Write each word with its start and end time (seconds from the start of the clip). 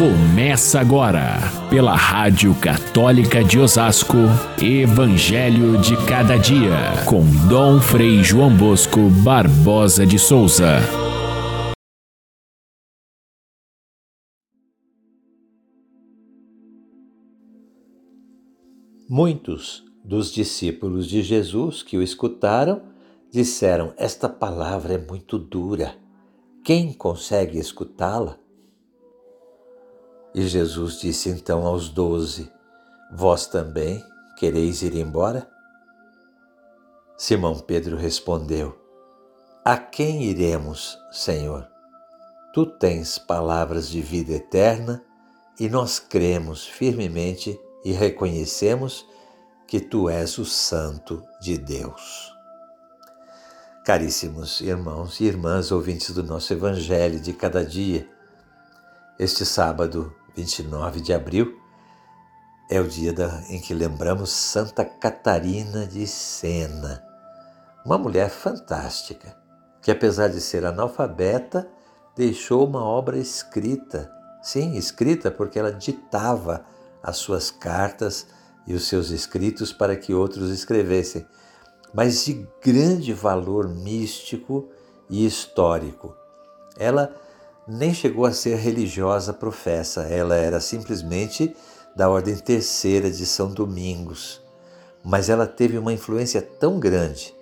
Começa 0.00 0.80
agora, 0.80 1.36
pela 1.68 1.94
Rádio 1.94 2.54
Católica 2.54 3.44
de 3.44 3.58
Osasco, 3.58 4.16
Evangelho 4.58 5.76
de 5.76 5.94
Cada 6.06 6.38
Dia, 6.38 7.04
com 7.06 7.20
Dom 7.46 7.78
Frei 7.82 8.24
João 8.24 8.56
Bosco 8.56 9.10
Barbosa 9.22 10.06
de 10.06 10.18
Souza. 10.18 10.78
Muitos 19.06 19.84
dos 20.02 20.32
discípulos 20.32 21.06
de 21.06 21.22
Jesus 21.22 21.82
que 21.82 21.98
o 21.98 22.02
escutaram 22.02 22.80
disseram: 23.30 23.92
Esta 23.98 24.30
palavra 24.30 24.94
é 24.94 24.98
muito 24.98 25.38
dura. 25.38 25.94
Quem 26.64 26.90
consegue 26.94 27.58
escutá-la? 27.58 28.38
E 30.34 30.46
Jesus 30.46 31.00
disse 31.00 31.28
então 31.28 31.66
aos 31.66 31.88
doze: 31.88 32.50
Vós 33.12 33.46
também 33.46 34.04
quereis 34.36 34.82
ir 34.82 34.94
embora? 34.94 35.48
Simão 37.16 37.58
Pedro 37.58 37.96
respondeu: 37.96 38.78
A 39.64 39.76
quem 39.76 40.22
iremos, 40.22 40.98
Senhor? 41.10 41.68
Tu 42.54 42.66
tens 42.66 43.18
palavras 43.18 43.88
de 43.88 44.00
vida 44.00 44.32
eterna 44.32 45.04
e 45.58 45.68
nós 45.68 45.98
cremos 45.98 46.66
firmemente 46.66 47.60
e 47.84 47.92
reconhecemos 47.92 49.06
que 49.66 49.80
tu 49.80 50.08
és 50.08 50.38
o 50.38 50.44
Santo 50.44 51.22
de 51.40 51.58
Deus. 51.58 52.32
Caríssimos 53.84 54.60
irmãos 54.60 55.20
e 55.20 55.24
irmãs 55.24 55.70
ouvintes 55.70 56.10
do 56.14 56.22
nosso 56.22 56.52
Evangelho 56.52 57.20
de 57.20 57.32
cada 57.32 57.64
dia, 57.64 58.08
este 59.18 59.44
sábado 59.44 60.14
29 60.34 61.00
de 61.00 61.12
abril, 61.12 61.58
é 62.70 62.80
o 62.80 62.86
dia 62.86 63.12
da, 63.12 63.42
em 63.48 63.60
que 63.60 63.74
lembramos 63.74 64.30
Santa 64.30 64.84
Catarina 64.84 65.86
de 65.86 66.06
Sena, 66.06 67.04
uma 67.84 67.98
mulher 67.98 68.30
fantástica, 68.30 69.36
que 69.82 69.90
apesar 69.90 70.28
de 70.28 70.40
ser 70.40 70.64
analfabeta, 70.64 71.68
deixou 72.14 72.66
uma 72.66 72.84
obra 72.84 73.18
escrita. 73.18 74.10
Sim, 74.42 74.76
escrita 74.76 75.30
porque 75.30 75.58
ela 75.58 75.72
ditava 75.72 76.64
as 77.02 77.16
suas 77.16 77.50
cartas 77.50 78.26
e 78.66 78.74
os 78.74 78.86
seus 78.86 79.10
escritos 79.10 79.72
para 79.72 79.96
que 79.96 80.14
outros 80.14 80.50
escrevessem, 80.50 81.26
mas 81.92 82.24
de 82.24 82.46
grande 82.62 83.12
valor 83.12 83.68
místico 83.68 84.68
e 85.08 85.26
histórico. 85.26 86.14
Ela 86.78 87.14
nem 87.70 87.94
chegou 87.94 88.26
a 88.26 88.32
ser 88.32 88.56
religiosa 88.56 89.32
professa, 89.32 90.02
ela 90.02 90.34
era 90.34 90.60
simplesmente 90.60 91.54
da 91.94 92.10
Ordem 92.10 92.34
Terceira 92.36 93.08
de 93.08 93.24
São 93.24 93.52
Domingos. 93.52 94.42
Mas 95.04 95.28
ela 95.28 95.46
teve 95.46 95.78
uma 95.78 95.92
influência 95.92 96.42
tão 96.42 96.80
grande 96.80 97.32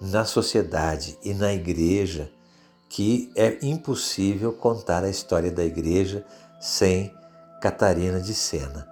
na 0.00 0.24
sociedade 0.24 1.18
e 1.22 1.34
na 1.34 1.52
igreja 1.52 2.30
que 2.88 3.30
é 3.36 3.58
impossível 3.62 4.52
contar 4.52 5.04
a 5.04 5.10
história 5.10 5.50
da 5.50 5.64
igreja 5.64 6.24
sem 6.58 7.12
Catarina 7.60 8.20
de 8.20 8.32
Sena. 8.32 8.88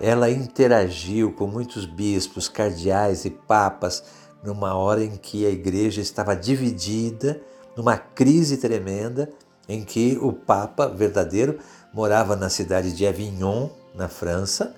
Ela 0.00 0.28
interagiu 0.28 1.32
com 1.32 1.46
muitos 1.46 1.86
bispos, 1.86 2.48
cardeais 2.48 3.24
e 3.24 3.30
papas 3.30 4.02
numa 4.42 4.74
hora 4.74 5.04
em 5.04 5.16
que 5.16 5.46
a 5.46 5.50
igreja 5.50 6.00
estava 6.00 6.34
dividida, 6.34 7.40
numa 7.76 7.96
crise 7.96 8.56
tremenda 8.56 9.30
em 9.68 9.84
que 9.84 10.18
o 10.20 10.32
Papa 10.32 10.86
verdadeiro 10.88 11.58
morava 11.92 12.36
na 12.36 12.48
cidade 12.48 12.92
de 12.92 13.06
Avignon, 13.06 13.68
na 13.94 14.08
França, 14.08 14.74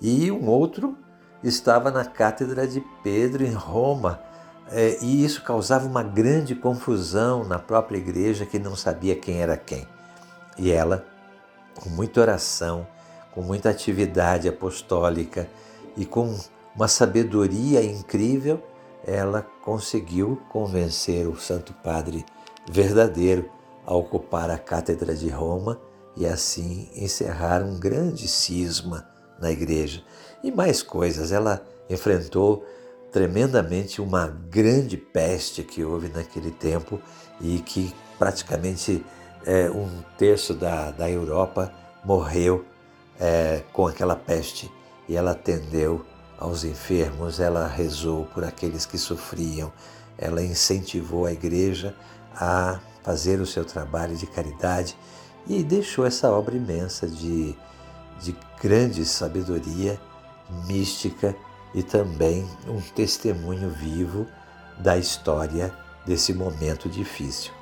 e 0.00 0.30
um 0.30 0.48
outro 0.48 0.96
estava 1.42 1.90
na 1.90 2.04
Cátedra 2.04 2.66
de 2.66 2.80
Pedro, 3.02 3.44
em 3.44 3.52
Roma. 3.52 4.20
É, 4.70 4.98
e 5.02 5.24
isso 5.24 5.42
causava 5.42 5.86
uma 5.86 6.02
grande 6.02 6.54
confusão 6.54 7.44
na 7.44 7.58
própria 7.58 7.98
igreja 7.98 8.46
que 8.46 8.58
não 8.58 8.74
sabia 8.74 9.14
quem 9.14 9.40
era 9.40 9.56
quem. 9.56 9.86
E 10.56 10.70
ela, 10.70 11.04
com 11.74 11.90
muita 11.90 12.20
oração, 12.20 12.86
com 13.32 13.42
muita 13.42 13.70
atividade 13.70 14.48
apostólica 14.48 15.48
e 15.96 16.06
com 16.06 16.38
uma 16.74 16.88
sabedoria 16.88 17.84
incrível, 17.84 18.62
ela 19.04 19.46
conseguiu 19.62 20.40
convencer 20.48 21.26
o 21.26 21.36
Santo 21.36 21.72
Padre 21.74 22.24
verdadeiro 22.70 23.50
a 23.86 23.94
ocupar 23.94 24.50
a 24.50 24.58
Cátedra 24.58 25.14
de 25.14 25.28
Roma 25.28 25.80
e 26.16 26.26
assim 26.26 26.88
encerrar 26.94 27.62
um 27.62 27.78
grande 27.78 28.28
cisma 28.28 29.06
na 29.40 29.50
igreja. 29.50 30.02
E 30.42 30.50
mais 30.50 30.82
coisas, 30.82 31.32
ela 31.32 31.64
enfrentou 31.88 32.64
tremendamente 33.10 34.00
uma 34.00 34.26
grande 34.26 34.96
peste 34.96 35.62
que 35.62 35.84
houve 35.84 36.08
naquele 36.08 36.50
tempo 36.50 37.00
e 37.40 37.58
que 37.58 37.94
praticamente 38.18 39.04
é, 39.44 39.70
um 39.70 39.88
terço 40.16 40.54
da, 40.54 40.90
da 40.90 41.10
Europa 41.10 41.72
morreu 42.04 42.64
é, 43.20 43.62
com 43.72 43.86
aquela 43.86 44.16
peste. 44.16 44.70
E 45.08 45.16
ela 45.16 45.32
atendeu 45.32 46.04
aos 46.38 46.64
enfermos, 46.64 47.38
ela 47.38 47.66
rezou 47.66 48.24
por 48.26 48.44
aqueles 48.44 48.86
que 48.86 48.98
sofriam, 48.98 49.72
ela 50.16 50.42
incentivou 50.42 51.26
a 51.26 51.32
igreja 51.32 51.94
a 52.34 52.80
fazer 53.02 53.40
o 53.40 53.46
seu 53.46 53.64
trabalho 53.64 54.16
de 54.16 54.26
caridade 54.26 54.96
e 55.46 55.62
deixou 55.62 56.06
essa 56.06 56.30
obra 56.30 56.56
imensa 56.56 57.06
de, 57.06 57.54
de 58.20 58.36
grande 58.60 59.04
sabedoria 59.04 60.00
mística 60.66 61.34
e 61.74 61.82
também 61.82 62.46
um 62.68 62.80
testemunho 62.80 63.70
vivo 63.70 64.26
da 64.78 64.96
história 64.96 65.72
desse 66.06 66.32
momento 66.32 66.88
difícil. 66.88 67.52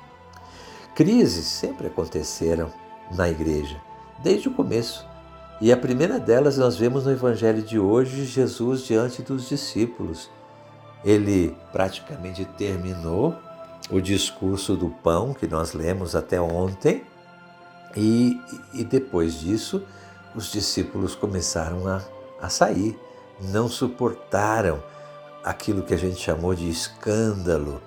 Crises 0.95 1.45
sempre 1.45 1.87
aconteceram 1.87 2.71
na 3.15 3.29
igreja, 3.29 3.81
desde 4.21 4.49
o 4.49 4.53
começo. 4.53 5.07
E 5.59 5.71
a 5.71 5.77
primeira 5.77 6.19
delas 6.19 6.57
nós 6.57 6.75
vemos 6.75 7.05
no 7.05 7.11
Evangelho 7.11 7.61
de 7.61 7.79
hoje, 7.79 8.25
Jesus 8.25 8.81
diante 8.81 9.21
dos 9.21 9.47
discípulos. 9.47 10.29
Ele 11.03 11.55
praticamente 11.71 12.45
terminou 12.45 13.35
o 13.91 14.01
discurso 14.01 14.75
do 14.75 14.89
pão 14.89 15.33
que 15.33 15.47
nós 15.47 15.73
lemos 15.73 16.15
até 16.15 16.39
ontem, 16.39 17.03
e, 17.95 18.39
e 18.73 18.83
depois 18.83 19.39
disso 19.39 19.83
os 20.33 20.51
discípulos 20.51 21.13
começaram 21.13 21.85
a, 21.87 22.01
a 22.41 22.49
sair, 22.49 22.97
não 23.41 23.67
suportaram 23.67 24.81
aquilo 25.43 25.83
que 25.83 25.93
a 25.93 25.97
gente 25.97 26.21
chamou 26.21 26.55
de 26.55 26.69
escândalo 26.69 27.81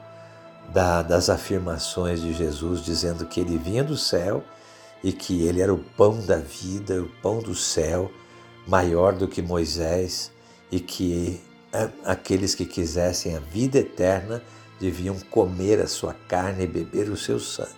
da, 0.73 1.03
das 1.03 1.31
afirmações 1.31 2.21
de 2.21 2.33
Jesus, 2.33 2.83
dizendo 2.83 3.25
que 3.25 3.41
ele 3.41 3.57
vinha 3.57 3.83
do 3.83 3.97
céu 3.97 4.43
e 5.03 5.13
que 5.13 5.47
ele 5.47 5.61
era 5.61 5.73
o 5.73 5.79
pão 5.79 6.21
da 6.21 6.37
vida, 6.37 7.01
o 7.01 7.09
pão 7.23 7.41
do 7.41 7.55
céu, 7.55 8.11
maior 8.67 9.15
do 9.15 9.29
que 9.29 9.41
Moisés, 9.43 10.33
e 10.71 10.81
que 10.81 11.41
aqueles 12.05 12.55
que 12.55 12.65
quisessem 12.65 13.37
a 13.37 13.41
vida 13.41 13.79
eterna 13.79 14.43
deviam 14.81 15.19
comer 15.31 15.81
a 15.81 15.87
sua 15.87 16.15
carne 16.29 16.65
e 16.65 16.67
beber 16.67 17.09
o 17.09 17.17
seu 17.17 17.39
sangue. 17.39 17.71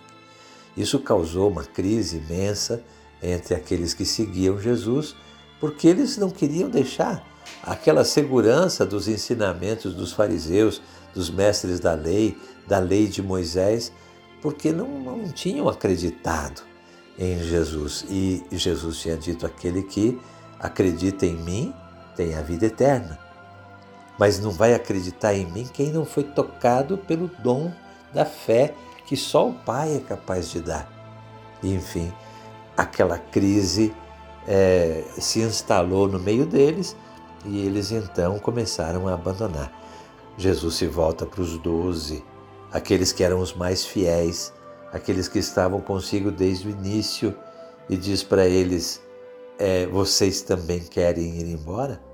Isso 0.75 0.99
causou 0.99 1.49
uma 1.49 1.63
crise 1.63 2.17
imensa 2.17 2.83
entre 3.21 3.55
aqueles 3.55 3.93
que 3.93 4.05
seguiam 4.05 4.59
Jesus, 4.59 5.15
porque 5.59 5.87
eles 5.87 6.17
não 6.17 6.29
queriam 6.29 6.69
deixar 6.69 7.25
aquela 7.63 8.03
segurança 8.03 8.85
dos 8.85 9.07
ensinamentos 9.07 9.93
dos 9.93 10.11
fariseus, 10.13 10.81
dos 11.13 11.29
mestres 11.29 11.79
da 11.79 11.93
lei, 11.93 12.37
da 12.67 12.79
lei 12.79 13.07
de 13.07 13.23
Moisés, 13.23 13.91
porque 14.41 14.71
não, 14.71 14.87
não 14.99 15.31
tinham 15.31 15.67
acreditado 15.67 16.61
em 17.17 17.41
Jesus. 17.41 18.05
E 18.07 18.43
Jesus 18.51 18.99
tinha 18.99 19.17
dito: 19.17 19.45
aquele 19.45 19.81
que 19.81 20.19
acredita 20.59 21.25
em 21.25 21.35
mim 21.35 21.73
tem 22.15 22.35
a 22.35 22.41
vida 22.41 22.67
eterna 22.67 23.26
mas 24.17 24.39
não 24.39 24.51
vai 24.51 24.73
acreditar 24.73 25.33
em 25.33 25.45
mim 25.45 25.67
quem 25.71 25.91
não 25.91 26.05
foi 26.05 26.23
tocado 26.23 26.97
pelo 26.97 27.29
dom 27.39 27.71
da 28.13 28.25
fé 28.25 28.73
que 29.05 29.15
só 29.15 29.49
o 29.49 29.53
Pai 29.53 29.95
é 29.95 29.99
capaz 29.99 30.49
de 30.49 30.59
dar. 30.59 30.91
Enfim, 31.63 32.11
aquela 32.75 33.17
crise 33.17 33.93
é, 34.47 35.03
se 35.17 35.39
instalou 35.41 36.07
no 36.07 36.19
meio 36.19 36.45
deles 36.45 36.95
e 37.45 37.65
eles 37.65 37.91
então 37.91 38.37
começaram 38.39 39.07
a 39.07 39.13
abandonar. 39.13 39.71
Jesus 40.37 40.75
se 40.75 40.87
volta 40.87 41.25
para 41.25 41.41
os 41.41 41.57
doze, 41.57 42.23
aqueles 42.71 43.11
que 43.11 43.23
eram 43.23 43.39
os 43.39 43.53
mais 43.53 43.85
fiéis, 43.85 44.53
aqueles 44.91 45.27
que 45.27 45.39
estavam 45.39 45.81
consigo 45.81 46.29
desde 46.29 46.67
o 46.67 46.71
início, 46.71 47.35
e 47.89 47.95
diz 47.95 48.21
para 48.21 48.45
eles: 48.45 49.01
é, 49.57 49.87
Vocês 49.87 50.41
também 50.41 50.79
querem 50.81 51.39
ir 51.39 51.45
embora? 51.45 52.06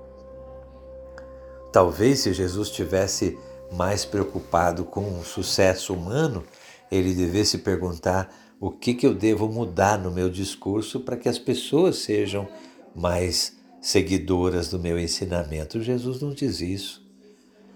Talvez 1.74 2.20
se 2.20 2.32
Jesus 2.32 2.70
tivesse 2.70 3.36
mais 3.72 4.04
preocupado 4.04 4.84
com 4.84 5.18
o 5.18 5.24
sucesso 5.24 5.92
humano, 5.92 6.44
ele 6.88 7.12
devesse 7.12 7.58
perguntar 7.58 8.32
o 8.60 8.70
que, 8.70 8.94
que 8.94 9.04
eu 9.04 9.12
devo 9.12 9.48
mudar 9.48 9.98
no 9.98 10.12
meu 10.12 10.30
discurso 10.30 11.00
para 11.00 11.16
que 11.16 11.28
as 11.28 11.36
pessoas 11.36 11.96
sejam 11.96 12.46
mais 12.94 13.56
seguidoras 13.82 14.68
do 14.68 14.78
meu 14.78 14.96
ensinamento. 14.96 15.82
Jesus 15.82 16.20
não 16.20 16.32
diz 16.32 16.60
isso. 16.60 17.04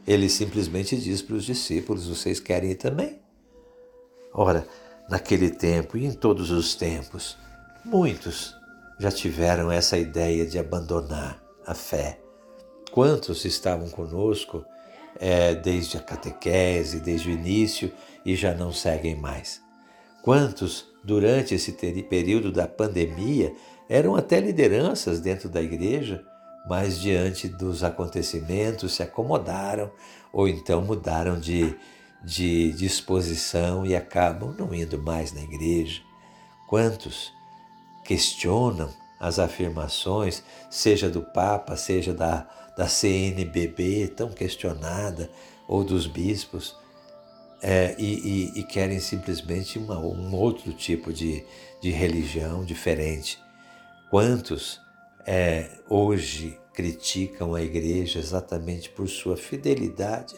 Ele 0.07 0.29
simplesmente 0.29 0.97
diz 0.97 1.21
para 1.21 1.35
os 1.35 1.45
discípulos: 1.45 2.07
vocês 2.07 2.39
querem 2.39 2.71
ir 2.71 2.77
também? 2.77 3.19
Ora, 4.33 4.65
naquele 5.11 5.51
tempo 5.51 5.99
e 5.99 6.07
em 6.07 6.13
todos 6.13 6.53
os 6.53 6.77
tempos, 6.77 7.37
muitos 7.85 8.55
já 9.01 9.11
tiveram 9.11 9.73
essa 9.73 9.99
ideia 9.99 10.47
de 10.47 10.57
abandonar 10.57 11.43
a 11.67 11.75
fé. 11.75 12.28
Quantos 12.89 13.45
estavam 13.45 13.89
conosco 13.89 14.65
é, 15.21 15.55
desde 15.55 15.97
a 15.97 16.01
catequese, 16.01 17.01
desde 17.01 17.29
o 17.29 17.33
início 17.33 17.93
e 18.25 18.35
já 18.35 18.55
não 18.55 18.73
seguem 18.73 19.17
mais? 19.17 19.61
Quantos, 20.23 20.87
durante 21.05 21.55
esse 21.55 21.73
período 21.73 22.51
da 22.51 22.67
pandemia, 22.67 23.55
eram 23.89 24.17
até 24.17 24.41
lideranças 24.41 25.21
dentro 25.21 25.49
da 25.49 25.63
igreja, 25.63 26.23
mas 26.69 27.01
diante 27.01 27.49
dos 27.49 27.83
acontecimentos 27.83 28.95
se 28.95 29.03
acomodaram 29.03 29.91
ou 30.33 30.47
então 30.47 30.83
mudaram 30.83 31.41
de, 31.41 31.75
de 32.23 32.73
disposição 32.73 33.87
e 33.87 33.97
acabam 33.97 34.55
não 34.59 34.75
indo 34.75 34.99
mais 34.99 35.33
na 35.33 35.41
igreja. 35.41 36.03
Quantos 36.69 37.33
questionam 38.05 38.91
as 39.19 39.39
afirmações, 39.39 40.43
seja 40.71 41.09
do 41.09 41.23
Papa, 41.23 41.77
seja 41.77 42.13
da, 42.13 42.47
da 42.79 42.87
CNBB, 42.87 44.07
tão 44.07 44.31
questionada, 44.31 45.29
ou 45.67 45.83
dos 45.83 46.07
bispos, 46.07 46.77
é, 47.61 47.97
e, 47.99 48.53
e, 48.55 48.61
e, 48.61 48.63
querem 48.63 49.01
simplesmente 49.01 49.81
uma, 49.81 49.99
um 49.99 50.33
outro 50.33 50.73
tipo 50.73 51.13
de, 51.13 51.45
de 51.83 51.91
religião 51.91 52.65
diferente. 52.65 53.37
Quantos 54.09 54.81
é, 55.27 55.69
hoje 55.89 56.57
criticam 56.73 57.53
a 57.53 57.61
igreja 57.61 58.21
exatamente 58.21 58.89
por 58.91 59.09
sua 59.09 59.37
fidelidade 59.37 60.37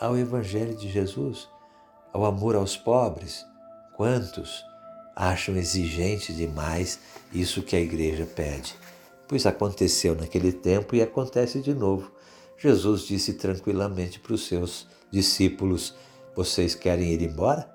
ao 0.00 0.18
Evangelho 0.18 0.74
de 0.74 0.90
Jesus, 0.90 1.48
ao 2.12 2.24
amor 2.24 2.56
aos 2.56 2.76
pobres? 2.76 3.46
Quantos 3.94 4.64
acham 5.14 5.56
exigente 5.56 6.32
demais 6.32 6.98
isso 7.32 7.62
que 7.62 7.76
a 7.76 7.80
igreja 7.80 8.26
pede? 8.26 8.74
Pois 9.28 9.44
aconteceu 9.46 10.14
naquele 10.14 10.52
tempo 10.52 10.94
e 10.94 11.02
acontece 11.02 11.60
de 11.60 11.74
novo. 11.74 12.12
Jesus 12.58 13.02
disse 13.02 13.34
tranquilamente 13.34 14.20
para 14.20 14.34
os 14.34 14.46
seus 14.46 14.86
discípulos: 15.10 15.94
vocês 16.34 16.74
querem 16.74 17.12
ir 17.12 17.22
embora? 17.22 17.68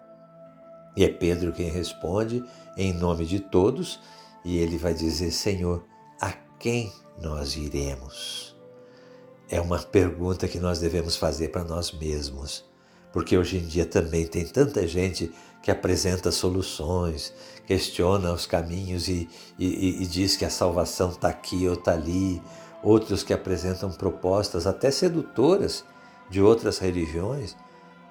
E 0.95 1.03
é 1.03 1.09
Pedro 1.09 1.51
quem 1.51 1.69
responde, 1.69 2.43
em 2.77 2.93
nome 2.93 3.25
de 3.25 3.39
todos, 3.39 3.99
e 4.45 4.57
ele 4.57 4.77
vai 4.77 4.93
dizer: 4.93 5.31
Senhor, 5.31 5.83
a 6.19 6.31
quem 6.59 6.91
nós 7.21 7.55
iremos? 7.55 8.55
É 9.49 9.59
uma 9.59 9.79
pergunta 9.79 10.47
que 10.47 10.59
nós 10.59 10.79
devemos 10.79 11.15
fazer 11.15 11.49
para 11.49 11.63
nós 11.63 11.91
mesmos, 11.91 12.63
porque 13.11 13.37
hoje 13.37 13.57
em 13.57 13.65
dia 13.65 13.85
também 13.85 14.25
tem 14.25 14.45
tanta 14.45 14.87
gente 14.87 15.31
que 15.61 15.69
apresenta 15.69 16.31
soluções, 16.31 17.33
questiona 17.67 18.33
os 18.33 18.45
caminhos 18.45 19.07
e, 19.07 19.29
e, 19.57 20.01
e 20.01 20.07
diz 20.07 20.35
que 20.35 20.45
a 20.45 20.49
salvação 20.49 21.11
está 21.11 21.29
aqui 21.29 21.67
ou 21.67 21.73
está 21.73 21.93
ali, 21.93 22.41
outros 22.81 23.23
que 23.23 23.33
apresentam 23.33 23.91
propostas 23.91 24.65
até 24.65 24.89
sedutoras 24.89 25.85
de 26.29 26.41
outras 26.41 26.79
religiões 26.79 27.55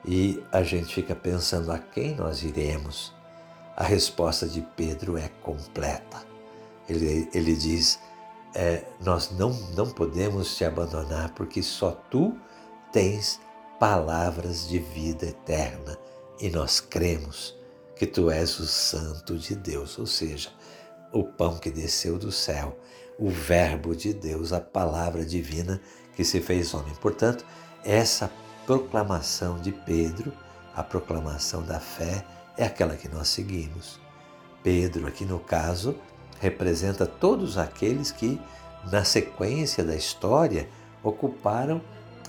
e 0.04 0.42
a 0.52 0.62
gente 0.62 0.94
fica 0.94 1.14
pensando 1.14 1.72
a 1.72 1.78
quem 1.78 2.14
nós 2.14 2.42
iremos. 2.42 3.12
A 3.76 3.84
resposta 3.84 4.46
de 4.46 4.60
Pedro 4.76 5.16
é 5.16 5.28
completa. 5.42 6.22
Ele, 6.88 7.28
ele 7.32 7.54
diz: 7.54 7.98
é, 8.54 8.84
Nós 9.00 9.30
não, 9.30 9.50
não 9.74 9.90
podemos 9.90 10.56
te 10.56 10.64
abandonar, 10.64 11.32
porque 11.34 11.62
só 11.62 11.90
tu 12.10 12.36
tens 12.92 13.40
palavras 13.80 14.68
de 14.68 14.78
vida 14.78 15.24
eterna 15.24 15.96
e 16.38 16.50
nós 16.50 16.80
cremos 16.80 17.58
que 17.96 18.06
tu 18.06 18.30
és 18.30 18.60
o 18.60 18.66
Santo 18.66 19.38
de 19.38 19.56
Deus, 19.56 19.98
ou 19.98 20.04
seja, 20.06 20.50
o 21.10 21.24
pão 21.24 21.56
que 21.56 21.70
desceu 21.70 22.18
do 22.18 22.30
céu, 22.30 22.78
o 23.18 23.30
Verbo 23.30 23.96
de 23.96 24.12
Deus, 24.12 24.52
a 24.52 24.60
palavra 24.60 25.24
divina 25.24 25.80
que 26.14 26.22
se 26.24 26.42
fez 26.42 26.74
homem. 26.74 26.94
Portanto, 26.96 27.42
essa 27.82 28.30
proclamação 28.66 29.58
de 29.58 29.72
Pedro, 29.72 30.30
a 30.76 30.82
proclamação 30.82 31.62
da 31.62 31.80
fé, 31.80 32.22
é 32.58 32.66
aquela 32.66 32.96
que 32.96 33.08
nós 33.08 33.28
seguimos. 33.28 33.98
Pedro, 34.62 35.06
aqui 35.06 35.24
no 35.24 35.40
caso, 35.40 35.96
representa 36.38 37.06
todos 37.06 37.56
aqueles 37.56 38.12
que, 38.12 38.38
na 38.92 39.04
sequência 39.04 39.82
da 39.82 39.96
história, 39.96 40.68
ocuparam 41.02 41.80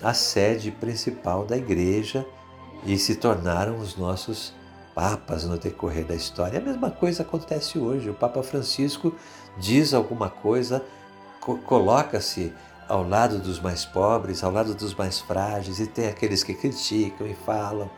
a 0.01 0.13
sede 0.13 0.71
principal 0.71 1.45
da 1.45 1.57
igreja 1.57 2.25
e 2.85 2.97
se 2.97 3.15
tornaram 3.15 3.77
os 3.77 3.95
nossos 3.95 4.53
papas 4.95 5.45
no 5.45 5.57
decorrer 5.57 6.05
da 6.05 6.15
história. 6.15 6.59
A 6.59 6.61
mesma 6.61 6.91
coisa 6.91 7.23
acontece 7.23 7.77
hoje. 7.77 8.09
O 8.09 8.13
Papa 8.13 8.41
Francisco 8.43 9.15
diz 9.57 9.93
alguma 9.93 10.29
coisa, 10.29 10.83
coloca-se 11.65 12.53
ao 12.87 13.07
lado 13.07 13.39
dos 13.39 13.59
mais 13.59 13.85
pobres, 13.85 14.43
ao 14.43 14.51
lado 14.51 14.73
dos 14.73 14.93
mais 14.93 15.19
frágeis, 15.19 15.79
e 15.79 15.87
tem 15.87 16.07
aqueles 16.07 16.43
que 16.43 16.53
criticam 16.53 17.25
e 17.25 17.33
falam. 17.33 17.89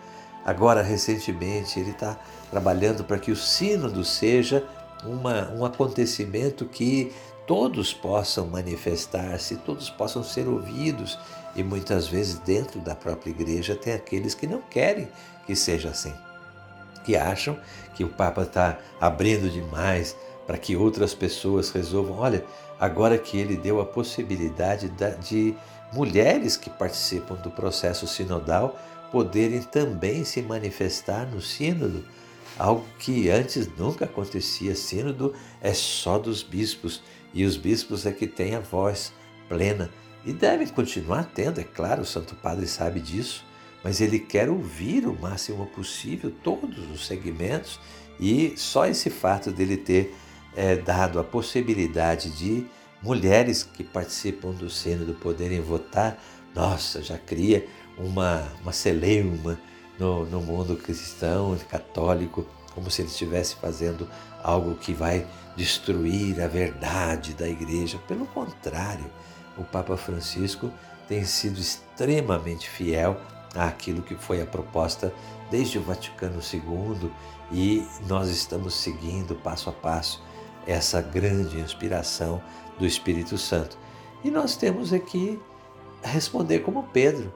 Agora, 0.46 0.82
recentemente, 0.82 1.80
ele 1.80 1.92
está 1.92 2.18
trabalhando 2.52 3.04
para 3.04 3.18
que 3.18 3.32
o 3.32 3.36
sínodo 3.36 4.04
seja 4.04 4.64
uma, 5.04 5.50
um 5.54 5.66
acontecimento 5.66 6.66
que 6.66 7.12
todos 7.46 7.94
possam 7.94 8.48
manifestar-se, 8.48 9.58
todos 9.58 9.90
possam 9.90 10.24
ser 10.24 10.48
ouvidos. 10.48 11.18
E 11.56 11.64
muitas 11.64 12.08
vezes, 12.08 12.40
dentro 12.40 12.80
da 12.80 12.96
própria 12.96 13.32
igreja, 13.32 13.76
tem 13.76 13.94
aqueles 13.94 14.34
que 14.34 14.48
não 14.48 14.62
querem 14.62 15.08
que 15.46 15.56
seja 15.56 15.90
assim, 15.90 16.14
que 17.04 17.16
acham 17.16 17.58
que 17.94 18.04
o 18.04 18.10
Papa 18.10 18.44
está 18.44 18.80
abrindo 19.00 19.50
demais 19.50 20.16
para 20.48 20.58
que 20.58 20.76
outras 20.76 21.14
pessoas 21.14 21.70
resolvam. 21.70 22.18
Olha, 22.18 22.46
agora 22.80 23.18
que 23.18 23.38
ele 23.38 23.56
deu 23.56 23.80
a 23.82 23.86
possibilidade 23.86 24.90
de 25.22 25.56
mulheres 25.94 26.58
que 26.58 26.70
participam 26.70 27.36
do 27.36 27.52
processo 27.52 28.08
sinodal 28.08 28.80
poderem 29.12 29.62
também 29.62 30.24
se 30.24 30.42
manifestar 30.42 31.28
no 31.28 31.40
sínodo, 31.40 32.04
algo 32.58 32.84
que 32.98 33.30
antes 33.30 33.70
nunca 33.78 34.06
acontecia. 34.06 34.76
Sínodo 34.76 35.34
é 35.62 35.72
só 35.72 36.18
dos 36.18 36.42
bispos 36.42 37.04
e 37.34 37.46
os 37.46 37.58
bispos 37.58 38.06
é 38.06 38.12
que 38.12 38.28
têm 38.28 38.56
a 38.56 38.60
voz 38.60 39.14
plena. 39.50 39.90
E 40.26 40.32
devem 40.32 40.68
continuar 40.68 41.30
tendo, 41.34 41.60
é 41.60 41.64
claro, 41.64 42.02
o 42.02 42.06
Santo 42.06 42.36
Padre 42.36 42.68
sabe 42.68 43.00
disso, 43.00 43.44
mas 43.84 44.00
ele 44.00 44.20
quer 44.20 44.50
ouvir 44.50 45.06
o 45.06 45.14
máximo 45.20 45.66
possível 45.68 46.32
todos 46.44 46.90
os 46.90 47.06
segmentos. 47.06 47.80
E 48.20 48.54
só 48.56 48.86
esse 48.86 49.10
fato 49.10 49.52
dele 49.52 49.76
ter 49.76 50.16
é, 50.56 50.76
dado 50.76 51.20
a 51.20 51.24
possibilidade 51.24 52.30
de 52.32 52.66
mulheres 53.02 53.64
que 53.64 53.84
participam 53.84 54.52
do 54.52 54.70
Sínodo 54.70 55.14
poderem 55.16 55.60
votar, 55.60 56.18
nossa, 56.56 57.02
já 57.02 57.18
cria 57.18 57.68
uma, 57.98 58.48
uma 58.62 58.72
celeuma 58.72 59.60
no, 60.00 60.26
no 60.26 60.42
mundo 60.42 60.78
cristão, 60.78 61.58
católico, 61.70 62.48
como 62.74 62.90
se 62.90 63.02
ele 63.02 63.10
estivesse 63.10 63.56
fazendo 63.56 64.08
algo 64.44 64.76
que 64.76 64.94
vai 64.94 65.26
destruir 65.56 66.42
a 66.42 66.48
verdade 66.48 67.34
da 67.34 67.48
igreja. 67.48 68.00
Pelo 68.08 68.26
contrário, 68.28 69.06
o 69.58 69.64
Papa 69.64 69.96
Francisco 69.96 70.72
tem 71.08 71.24
sido 71.24 71.60
extremamente 71.60 72.70
fiel 72.70 73.18
àquilo 73.56 74.02
que 74.02 74.16
foi 74.16 74.42
a 74.42 74.46
proposta 74.46 75.14
desde 75.52 75.78
o 75.78 75.84
Vaticano 75.84 76.40
II 76.42 77.12
e 77.52 77.88
nós 78.08 78.30
estamos 78.30 78.74
seguindo 78.74 79.36
passo 79.36 79.70
a 79.70 79.74
passo 79.74 80.24
essa 80.66 81.02
grande 81.02 81.60
inspiração 81.60 82.42
do 82.80 82.86
Espírito 82.86 83.38
Santo. 83.38 83.78
E 84.24 84.32
nós 84.32 84.56
temos 84.56 84.94
aqui 84.94 85.40
responder 86.02 86.60
como 86.60 86.90
Pedro: 86.92 87.34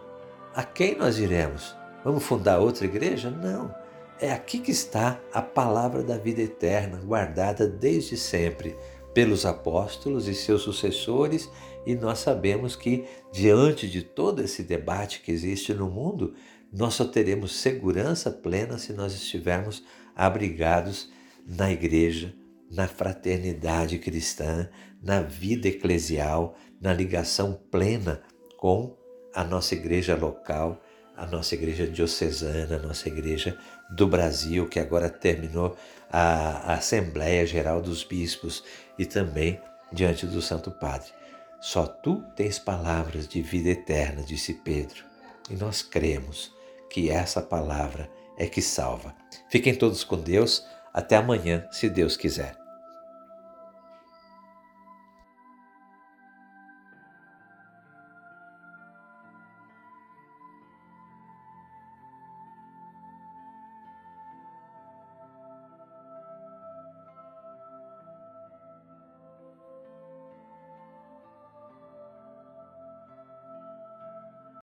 a 0.55 0.63
quem 0.63 0.97
nós 0.97 1.19
iremos? 1.19 1.75
Vamos 2.03 2.23
fundar 2.23 2.59
outra 2.59 2.85
igreja? 2.85 3.29
Não. 3.29 3.73
É 4.19 4.31
aqui 4.31 4.59
que 4.59 4.71
está 4.71 5.21
a 5.31 5.41
palavra 5.41 6.01
da 6.01 6.17
vida 6.17 6.41
eterna, 6.41 6.99
guardada 7.03 7.67
desde 7.67 8.17
sempre 8.17 8.75
pelos 9.13 9.45
apóstolos 9.45 10.27
e 10.27 10.33
seus 10.33 10.61
sucessores, 10.61 11.49
e 11.85 11.95
nós 11.95 12.19
sabemos 12.19 12.75
que, 12.75 13.05
diante 13.31 13.87
de 13.87 14.01
todo 14.01 14.41
esse 14.41 14.63
debate 14.63 15.21
que 15.21 15.31
existe 15.31 15.73
no 15.73 15.89
mundo, 15.89 16.33
nós 16.71 16.95
só 16.95 17.05
teremos 17.05 17.55
segurança 17.55 18.29
plena 18.31 18.77
se 18.77 18.91
nós 18.91 19.13
estivermos 19.13 19.83
abrigados 20.15 21.09
na 21.45 21.71
igreja 21.71 22.33
na 22.69 22.87
fraternidade 22.87 23.97
cristã, 23.97 24.69
na 25.01 25.21
vida 25.21 25.67
eclesial, 25.67 26.55
na 26.81 26.93
ligação 26.93 27.59
plena 27.71 28.21
com 28.57 28.95
a 29.33 29.43
nossa 29.43 29.73
igreja 29.75 30.15
local, 30.15 30.81
a 31.15 31.25
nossa 31.25 31.55
igreja 31.55 31.87
diocesana, 31.87 32.75
a 32.75 32.79
nossa 32.79 33.07
igreja 33.07 33.57
do 33.89 34.07
Brasil, 34.07 34.67
que 34.67 34.79
agora 34.79 35.09
terminou 35.09 35.77
à 36.11 36.73
Assembleia 36.73 37.45
Geral 37.45 37.81
dos 37.81 38.03
Bispos 38.03 38.63
e 38.97 39.05
também 39.05 39.59
diante 39.91 40.25
do 40.25 40.41
Santo 40.41 40.71
Padre. 40.71 41.11
Só 41.59 41.85
tu 41.85 42.23
tens 42.35 42.59
palavras 42.59 43.27
de 43.27 43.41
vida 43.41 43.69
eterna, 43.69 44.21
disse 44.21 44.53
Pedro, 44.53 45.03
e 45.49 45.55
nós 45.55 45.81
cremos 45.81 46.53
que 46.89 47.09
essa 47.09 47.41
palavra 47.41 48.09
é 48.37 48.45
que 48.45 48.61
salva. 48.61 49.15
Fiquem 49.49 49.73
todos 49.73 50.03
com 50.03 50.17
Deus. 50.17 50.65
Até 50.93 51.15
amanhã, 51.15 51.67
se 51.71 51.89
Deus 51.89 52.15
quiser. 52.15 52.66